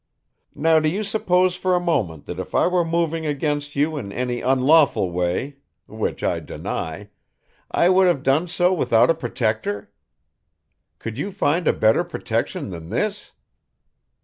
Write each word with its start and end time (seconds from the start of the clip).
Now 0.55 0.79
do 0.79 0.89
you 0.89 1.03
suppose 1.03 1.53
for 1.55 1.75
a 1.75 1.79
moment 1.79 2.25
that 2.25 2.39
if 2.39 2.55
I 2.55 2.65
were 2.65 2.83
moving 2.83 3.27
against 3.27 3.75
you 3.75 3.97
in 3.97 4.11
any 4.11 4.41
unlawful 4.41 5.11
way 5.11 5.57
which 5.85 6.23
I 6.23 6.39
deny 6.39 7.11
I 7.69 7.87
would 7.89 8.07
have 8.07 8.23
done 8.23 8.47
so 8.47 8.73
without 8.73 9.11
a 9.11 9.13
protector? 9.13 9.91
Could 10.97 11.19
you 11.19 11.31
find 11.31 11.67
a 11.67 11.71
better 11.71 12.03
protection 12.03 12.71
than 12.71 12.89
this? 12.89 13.33